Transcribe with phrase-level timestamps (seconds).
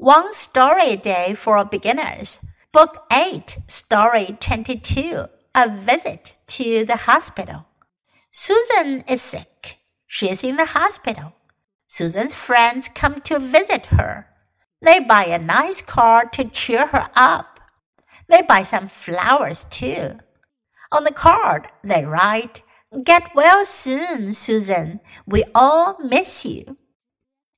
[0.00, 2.38] One Story Day for Beginners,
[2.70, 5.24] Book 8, Story 22,
[5.56, 7.66] A Visit to the Hospital.
[8.30, 9.78] Susan is sick.
[10.06, 11.32] She is in the hospital.
[11.88, 14.28] Susan's friends come to visit her.
[14.80, 17.58] They buy a nice card to cheer her up.
[18.28, 20.12] They buy some flowers too.
[20.92, 22.62] On the card, they write,
[23.02, 25.00] Get well soon, Susan.
[25.26, 26.76] We all miss you.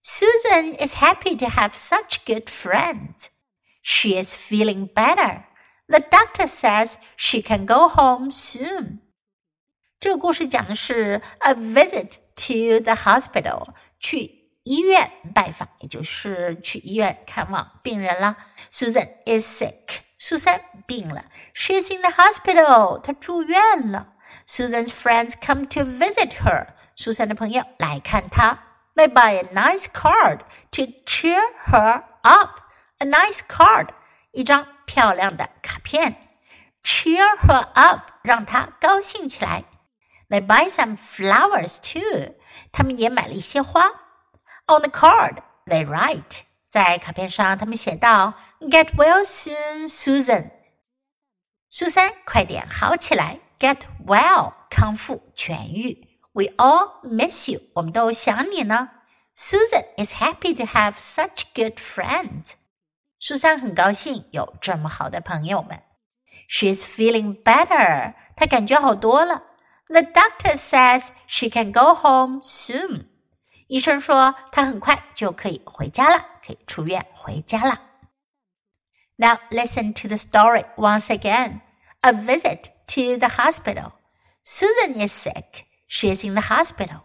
[0.01, 3.29] Susan is happy to have such good friends.
[3.81, 5.45] She is feeling better.
[5.87, 8.99] The doctor says she can go home soon.
[9.99, 18.37] 这个故事讲的是 a visit to the hospital，去医院拜访，也就是去医院看望病人了。
[18.71, 21.25] Susan is sick，苏珊病了。
[21.53, 24.13] She is in the hospital，她住院了。
[24.47, 28.59] Susan's friends come to visit her，苏珊的朋友来看她。
[28.99, 30.39] they buy a nice card
[30.71, 32.61] to cheer her up.
[32.99, 33.89] A nice card，
[34.31, 36.15] 一张漂亮的卡片，
[36.83, 39.65] cheer her up，让她高兴起来。
[40.29, 42.35] They buy some flowers too，
[42.71, 43.87] 他们也买了一些花。
[44.67, 50.51] On the card, they write，在卡片上他们写道：“Get well soon, Susan。”
[51.69, 53.39] 苏珊，快点好起来！
[53.59, 56.08] Get well，康复痊愈。
[56.33, 57.61] we all miss you.
[57.73, 58.89] 我们都想你呢。
[59.35, 62.53] Susan is happy to have such good friends.
[63.19, 65.81] 苏珊很高兴有这么好的朋友们。
[66.47, 68.13] She's feeling better.
[68.35, 69.43] 她感觉好多了。
[69.87, 73.07] The doctor says she can go home soon.
[73.67, 77.81] 医生说她很快就可以回家了，可以出院回家了。
[79.17, 81.61] Now listen to the story once again.
[82.01, 83.93] A visit to the hospital.
[84.43, 85.65] Susan is sick.
[85.92, 87.02] She is in the hospital.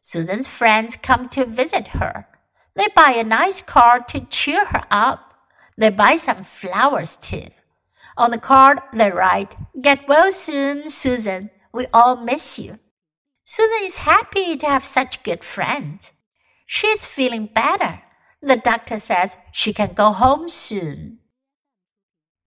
[0.00, 2.26] Susan's friends come to visit her.
[2.74, 5.34] They buy a nice card to cheer her up.
[5.78, 7.46] They buy some flowers too.
[8.16, 11.50] On the card, they write, Get well soon, Susan.
[11.72, 12.80] We all miss you.
[13.44, 16.12] Susan is happy to have such good friends.
[16.66, 18.02] She is feeling better.
[18.42, 21.20] The doctor says she can go home soon.